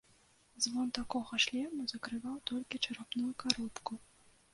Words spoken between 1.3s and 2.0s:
шлему